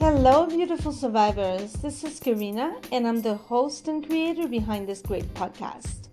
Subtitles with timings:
[0.00, 1.74] Hello, beautiful survivors.
[1.74, 6.08] This is Karina, and I'm the host and creator behind this great podcast.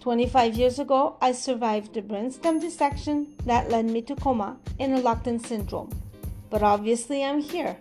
[0.00, 5.38] 25 years ago, I survived a brainstem dissection that led me to coma and in
[5.38, 5.90] syndrome.
[6.48, 7.76] But obviously, I'm here.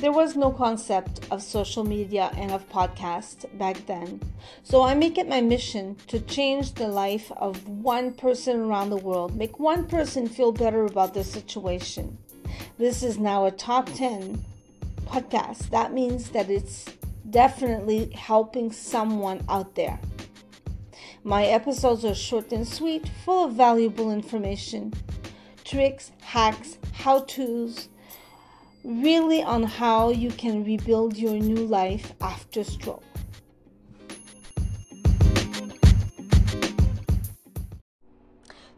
[0.00, 4.18] There was no concept of social media and of podcast back then.
[4.62, 8.96] So I make it my mission to change the life of one person around the
[8.96, 12.16] world, make one person feel better about their situation.
[12.78, 14.44] This is now a top 10
[15.06, 15.70] podcast.
[15.70, 16.84] That means that it's
[17.28, 19.98] definitely helping someone out there.
[21.24, 24.94] My episodes are short and sweet, full of valuable information,
[25.64, 27.88] tricks, hacks, how to's,
[28.84, 33.02] really on how you can rebuild your new life after stroke.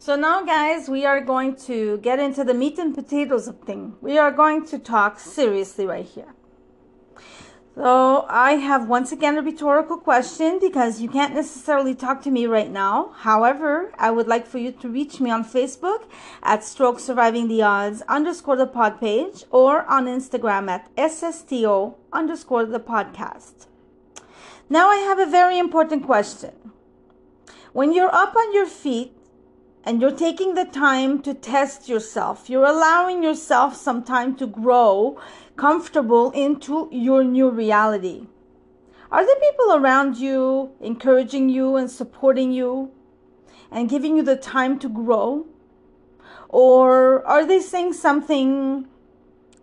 [0.03, 3.97] So now guys, we are going to get into the meat and potatoes of thing.
[4.01, 6.33] We are going to talk seriously right here.
[7.75, 12.47] So I have once again a rhetorical question because you can't necessarily talk to me
[12.47, 13.13] right now.
[13.15, 16.05] However, I would like for you to reach me on Facebook
[16.43, 22.65] at Stroke Surviving the Odds underscore the pod page or on Instagram at SSTO underscore
[22.65, 23.67] the podcast.
[24.71, 26.55] Now I have a very important question.
[27.75, 29.15] When you're up on your feet
[29.85, 32.51] and you're taking the time to test yourself.
[32.51, 35.21] You're allowing yourself some time to grow
[35.57, 38.27] comfortable into your new reality.
[39.11, 42.93] Are the people around you encouraging you and supporting you
[43.71, 45.47] and giving you the time to grow?
[46.49, 48.87] Or are they saying something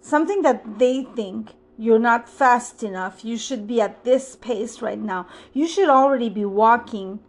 [0.01, 3.23] something that they think you're not fast enough.
[3.23, 5.27] You should be at this pace right now.
[5.53, 7.19] You should already be walking.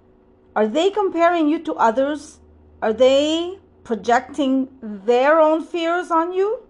[0.57, 2.41] Are they comparing you to others?
[2.81, 6.63] Are they projecting their own fears on you?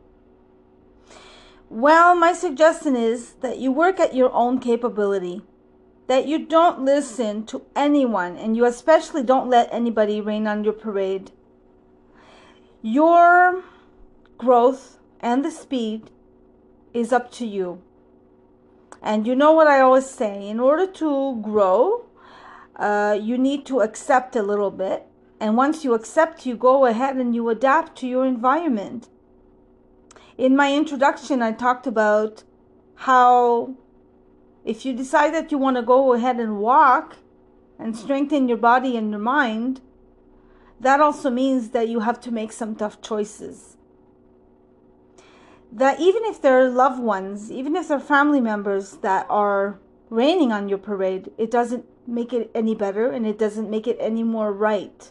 [1.69, 5.43] Well, my suggestion is that you work at your own capability,
[6.07, 10.73] that you don't listen to anyone, and you especially don't let anybody rain on your
[10.73, 11.31] parade.
[12.81, 13.63] Your
[14.39, 16.11] growth and the speed
[16.95, 17.83] is up to you.
[19.03, 22.07] And you know what I always say in order to grow,
[22.77, 25.08] uh, you need to accept a little bit
[25.41, 29.09] and once you accept, you go ahead and you adapt to your environment.
[30.37, 32.43] In my introduction, I talked about
[32.97, 33.75] how
[34.65, 37.17] if you decide that you want to go ahead and walk
[37.79, 39.81] and strengthen your body and your mind,
[40.81, 43.77] that also means that you have to make some tough choices.
[45.71, 49.79] That even if there are loved ones, even if there are family members that are
[50.11, 53.97] raining on your parade, it doesn't make it any better and it doesn't make it
[54.01, 55.11] any more right.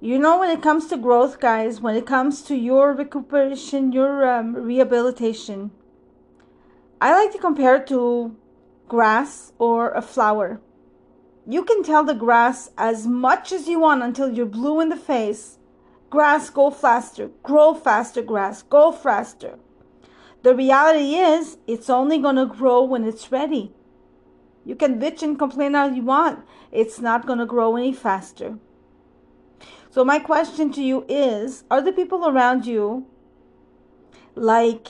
[0.00, 4.28] You know, when it comes to growth, guys, when it comes to your recuperation, your
[4.28, 5.70] um, rehabilitation,
[7.00, 8.36] I like to compare it to
[8.88, 10.60] grass or a flower.
[11.46, 14.96] You can tell the grass as much as you want until you're blue in the
[14.96, 15.58] face.
[16.10, 19.58] Grass, go faster, grow faster, grass, go faster.
[20.42, 23.72] The reality is, it's only going to grow when it's ready.
[24.62, 28.58] You can bitch and complain all you want, it's not going to grow any faster.
[29.96, 33.06] So, my question to you is Are the people around you
[34.34, 34.88] like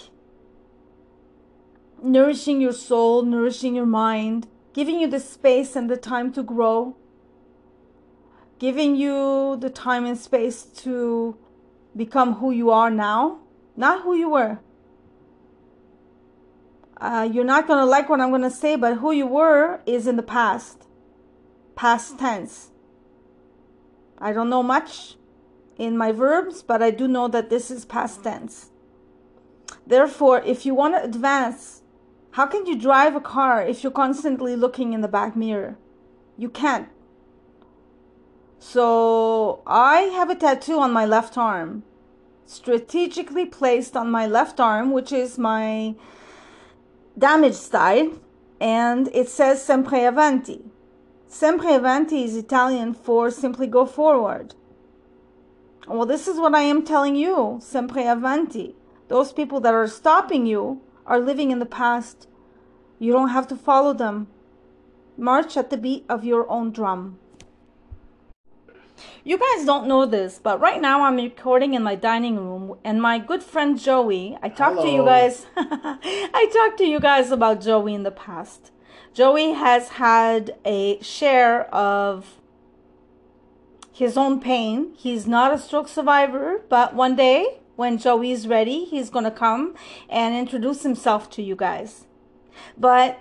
[2.02, 6.96] nourishing your soul, nourishing your mind, giving you the space and the time to grow,
[8.58, 11.36] giving you the time and space to
[11.94, 13.38] become who you are now,
[13.76, 14.58] not who you were?
[17.00, 19.82] Uh, you're not going to like what I'm going to say, but who you were
[19.86, 20.88] is in the past,
[21.76, 22.72] past tense.
[24.19, 25.16] I don't know much
[25.78, 28.71] in my verbs, but I do know that this is past tense.
[29.87, 31.82] Therefore, if you want to advance,
[32.32, 35.78] how can you drive a car if you're constantly looking in the back mirror?
[36.37, 36.88] You can't.
[38.59, 41.83] So, I have a tattoo on my left arm,
[42.47, 45.95] strategically placed on my left arm, which is my
[47.16, 48.10] damaged side,
[48.60, 50.65] and it says Sempre Avanti.
[51.28, 54.54] Sempre avanti is Italian for simply go forward.
[55.88, 57.58] Well, this is what I am telling you.
[57.60, 58.74] Sempre avanti.
[59.08, 62.28] Those people that are stopping you are living in the past.
[62.98, 64.28] You don't have to follow them.
[65.16, 67.18] March at the beat of your own drum.
[69.24, 73.02] You guys don't know this, but right now I'm recording in my dining room, and
[73.02, 74.38] my good friend Joey.
[74.42, 75.46] I talked to you guys.
[75.56, 78.70] I talked to you guys about Joey in the past.
[79.16, 82.34] Joey has had a share of
[83.91, 84.92] his own pain.
[84.95, 89.74] He's not a stroke survivor, but one day when Joey's ready, he's going to come
[90.10, 92.04] and introduce himself to you guys.
[92.77, 93.21] But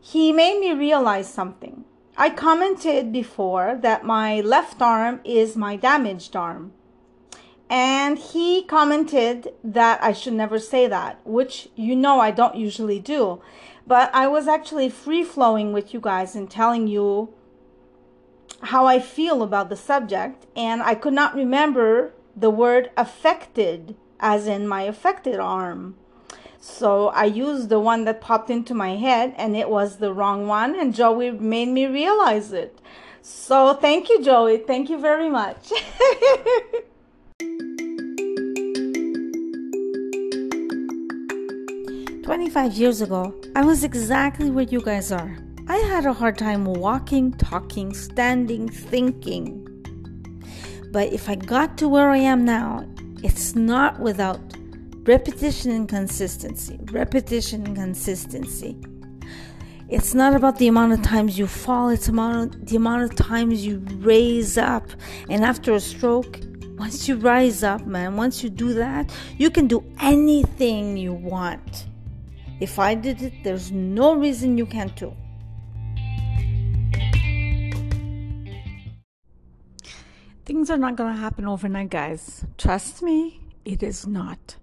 [0.00, 1.84] he made me realize something.
[2.16, 6.72] I commented before that my left arm is my damaged arm.
[7.68, 13.00] And he commented that I should never say that, which you know I don't usually
[13.00, 13.40] do.
[13.86, 17.32] But I was actually free flowing with you guys and telling you
[18.62, 20.46] how I feel about the subject.
[20.54, 25.96] And I could not remember the word affected, as in my affected arm.
[26.60, 30.46] So I used the one that popped into my head and it was the wrong
[30.46, 30.78] one.
[30.78, 32.78] And Joey made me realize it.
[33.22, 34.58] So thank you, Joey.
[34.58, 35.72] Thank you very much.
[42.26, 45.38] 25 years ago, I was exactly where you guys are.
[45.68, 49.64] I had a hard time walking, talking, standing, thinking.
[50.90, 52.84] But if I got to where I am now,
[53.22, 54.40] it's not without
[55.04, 56.80] repetition and consistency.
[56.90, 58.76] Repetition and consistency.
[59.88, 63.64] It's not about the amount of times you fall, it's about the amount of times
[63.64, 64.90] you raise up.
[65.30, 66.40] And after a stroke,
[66.76, 71.86] once you rise up, man, once you do that, you can do anything you want.
[72.58, 75.14] If I did it, there's no reason you can't too.
[80.46, 82.46] Things are not going to happen overnight, guys.
[82.56, 84.56] Trust me, it is not.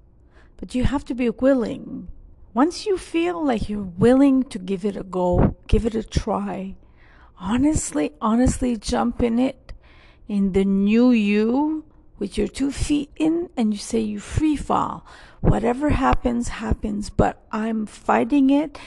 [0.58, 2.08] But you have to be willing.
[2.54, 6.76] Once you feel like you're willing to give it a go, give it a try,
[7.38, 9.74] honestly, honestly jump in it
[10.28, 11.83] in the new you
[12.20, 15.06] with your two feet in and you say you free fall
[15.44, 18.80] whatever happens, happens, but I'm fighting it.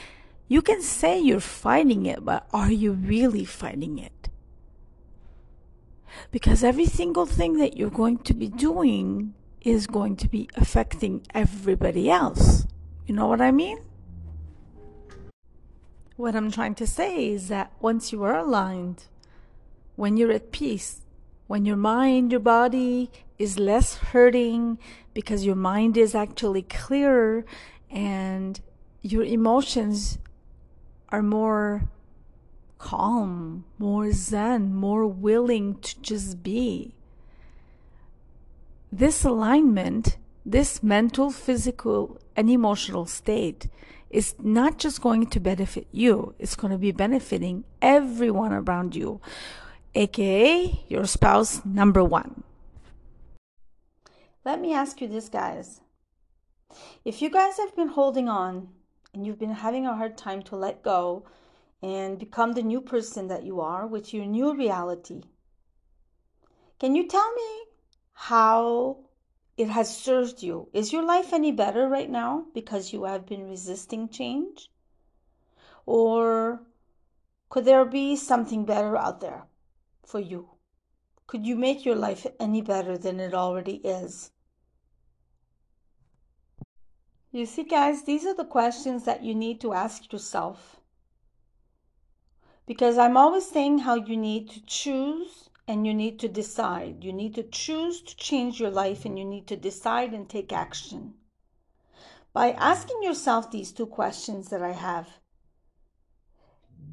[0.47, 4.29] You can say you're fighting it, but are you really fighting it?
[6.31, 11.21] Because every single thing that you're going to be doing is going to be affecting
[11.35, 12.65] everybody else.
[13.05, 13.77] You know what I mean?
[16.15, 19.03] What I'm trying to say is that once you are aligned,
[19.95, 21.01] when you're at peace,
[21.47, 23.09] when your mind, your body
[23.39, 24.77] is less hurting
[25.13, 27.45] because your mind is actually clearer
[27.89, 28.59] and
[29.01, 30.19] your emotions
[31.09, 31.87] are more
[32.77, 36.93] calm, more zen, more willing to just be.
[38.91, 43.67] This alignment, this mental, physical, and emotional state
[44.09, 49.19] is not just going to benefit you, it's going to be benefiting everyone around you
[49.97, 52.43] aka your spouse number one.
[54.45, 55.81] Let me ask you this, guys.
[57.03, 58.69] If you guys have been holding on
[59.13, 61.25] and you've been having a hard time to let go
[61.81, 65.23] and become the new person that you are with your new reality,
[66.79, 67.63] can you tell me
[68.13, 68.97] how
[69.57, 70.69] it has served you?
[70.73, 74.69] Is your life any better right now because you have been resisting change?
[75.87, 76.61] Or
[77.49, 79.45] could there be something better out there?
[80.07, 80.49] For you?
[81.27, 84.31] Could you make your life any better than it already is?
[87.31, 90.79] You see, guys, these are the questions that you need to ask yourself.
[92.65, 97.03] Because I'm always saying how you need to choose and you need to decide.
[97.03, 100.53] You need to choose to change your life and you need to decide and take
[100.53, 101.15] action.
[102.31, 105.19] By asking yourself these two questions that I have,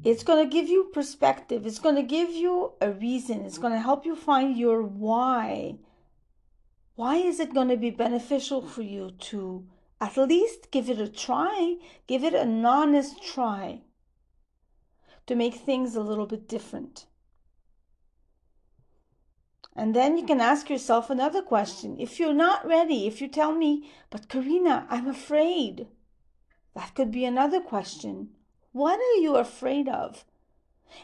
[0.03, 1.65] it's going to give you perspective.
[1.65, 3.45] It's going to give you a reason.
[3.45, 5.77] It's going to help you find your why.
[6.95, 9.65] Why is it going to be beneficial for you to
[9.99, 11.77] at least give it a try?
[12.07, 13.81] Give it an honest try
[15.27, 17.07] to make things a little bit different.
[19.75, 21.97] And then you can ask yourself another question.
[21.99, 25.87] If you're not ready, if you tell me, but Karina, I'm afraid,
[26.75, 28.29] that could be another question.
[28.75, 30.25] What are you afraid of?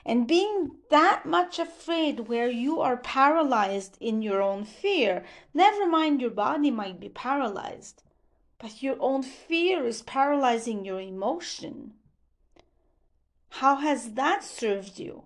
[0.06, 5.24] And being that much afraid where you are paralyzed in your own fear,
[5.54, 8.04] never mind your body might be paralyzed,
[8.60, 11.94] but your own fear is paralyzing your emotion.
[13.48, 15.24] How has that served you?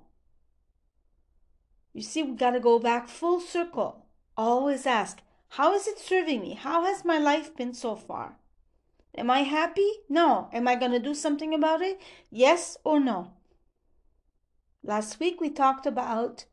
[1.94, 4.06] You see, we've got to go back full circle.
[4.38, 6.54] Always ask, how is it serving me?
[6.54, 8.38] How has my life been so far?
[9.18, 9.90] Am I happy?
[10.10, 10.50] No.
[10.52, 12.02] Am I going to do something about it?
[12.30, 13.32] Yes or no?
[14.84, 16.46] Last week we talked about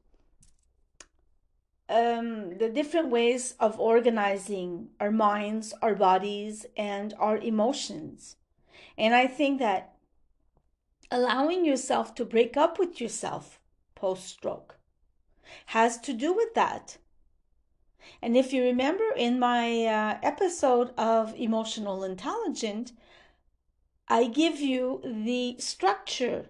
[1.88, 8.36] um, the different ways of organizing our minds, our bodies, and our emotions.
[8.96, 9.94] And I think that
[11.10, 13.60] allowing yourself to break up with yourself
[13.94, 14.78] post stroke
[15.66, 16.96] has to do with that.
[18.20, 22.92] And if you remember in my uh, episode of Emotional Intelligent,
[24.08, 26.46] I give you the structure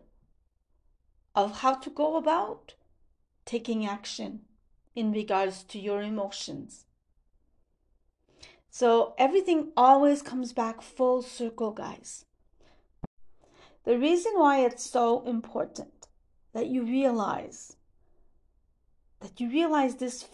[1.34, 2.74] of how to go about
[3.44, 4.40] taking action
[4.94, 6.86] in regards to your emotions.
[8.70, 12.24] So everything always comes back full circle, guys.
[13.84, 16.08] The reason why it's so important
[16.52, 17.76] that you realize
[19.20, 20.24] that you realize this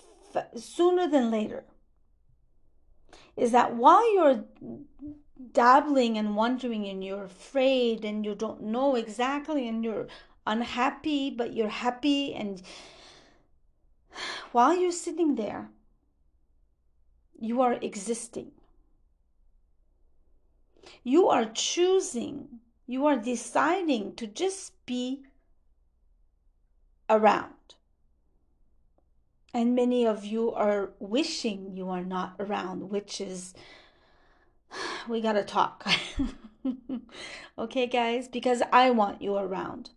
[0.57, 1.65] sooner than later.
[3.37, 4.45] Is that while you're
[5.53, 10.09] dabbling and wondering and you're afraid and you don't know exactly and you're
[10.47, 12.63] unhappy but you're happy and
[14.53, 15.71] while you're sitting there
[17.41, 18.51] you are existing.
[21.05, 25.23] You are choosing you are deciding to just be
[27.11, 27.75] around
[29.55, 33.55] and many of you are wishing you are not around which is
[35.09, 35.87] we got to talk.
[37.59, 38.29] okay, guys?
[38.29, 39.91] Because I want you around.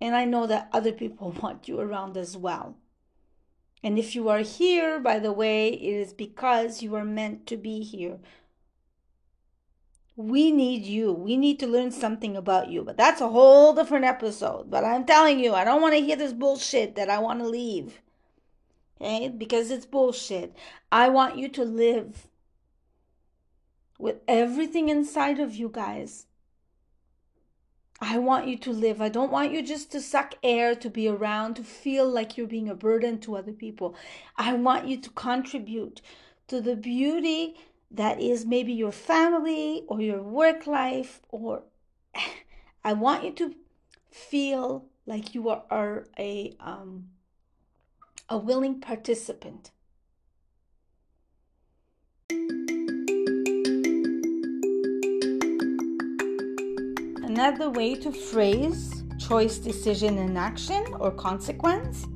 [0.00, 2.76] And I know that other people want you around as well.
[3.84, 7.56] And if you are here, by the way, it is because you are meant to
[7.56, 8.18] be here.
[10.14, 11.12] We need you.
[11.12, 12.84] We need to learn something about you.
[12.84, 14.70] But that's a whole different episode.
[14.70, 17.48] But I'm telling you, I don't want to hear this bullshit that I want to
[17.48, 18.00] leave.
[19.00, 19.28] Okay?
[19.28, 20.54] Because it's bullshit.
[20.90, 22.28] I want you to live
[23.98, 26.26] with everything inside of you guys.
[28.00, 29.00] I want you to live.
[29.00, 32.48] I don't want you just to suck air, to be around, to feel like you're
[32.48, 33.94] being a burden to other people.
[34.36, 36.02] I want you to contribute
[36.48, 37.54] to the beauty
[37.92, 41.62] that is maybe your family or your work life, or
[42.84, 43.54] I want you to
[44.10, 47.06] feel like you are a um,
[48.32, 49.70] a willing participant.
[57.30, 62.06] Another way to phrase choice, decision, and action or consequence.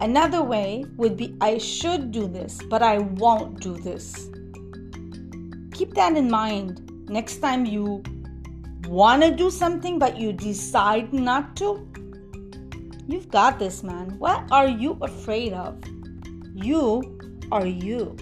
[0.00, 4.28] Another way would be I should do this, but I won't do this.
[5.72, 8.02] Keep that in mind next time you
[8.88, 11.87] want to do something but you decide not to.
[13.10, 14.18] You've got this, man.
[14.18, 15.82] What are you afraid of?
[16.54, 17.18] You
[17.50, 18.14] are you.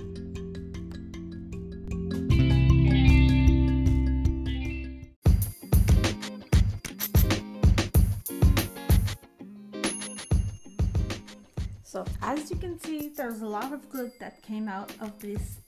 [11.82, 15.58] So, as you can see, there's a lot of good that came out of this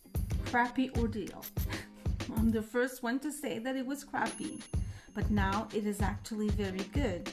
[0.47, 1.45] crappy ordeal.
[2.37, 4.63] I'm the first one to say that it was crappy,
[5.13, 7.29] but now it is actually very good.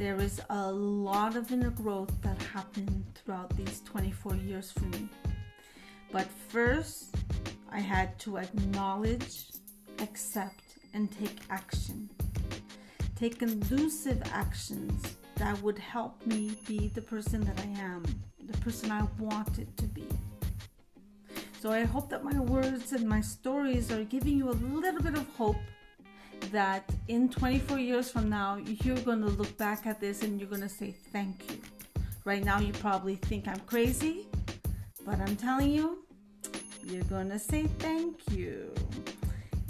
[0.00, 5.10] There is a lot of inner growth that happened throughout these 24 years for me.
[6.10, 7.14] But first,
[7.70, 9.50] I had to acknowledge,
[9.98, 10.62] accept,
[10.94, 12.08] and take action.
[13.14, 18.02] Take conducive actions that would help me be the person that I am,
[18.42, 20.06] the person I wanted to be.
[21.60, 25.12] So I hope that my words and my stories are giving you a little bit
[25.12, 25.60] of hope
[26.52, 30.48] that in 24 years from now, you're going to look back at this and you're
[30.48, 31.60] going to say thank you.
[32.24, 34.26] Right now, you probably think I'm crazy,
[35.04, 36.04] but I'm telling you,
[36.84, 38.72] you're going to say thank you.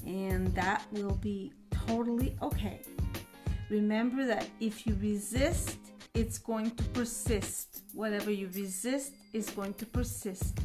[0.06, 2.80] And that will be totally okay.
[3.68, 5.78] Remember that if you resist,
[6.14, 7.82] it's going to persist.
[7.94, 10.58] Whatever you resist is going to persist.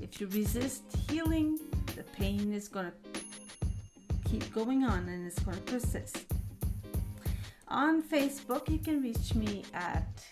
[0.00, 1.58] If you resist healing,
[1.94, 3.11] the pain is going to
[4.32, 6.24] keep going on and it's going to persist.
[7.68, 10.24] On Facebook, you can reach me at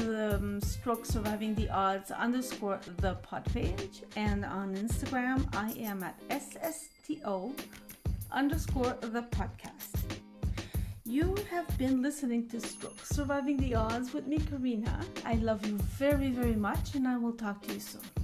[0.00, 6.16] um, stroke surviving the odds underscore the pod page and on instagram i am at
[6.28, 7.58] ssto
[8.30, 10.20] underscore the podcast
[11.06, 15.00] you have been listening to Stroke Surviving the Odds with me, Karina.
[15.24, 18.17] I love you very, very much, and I will talk to you soon.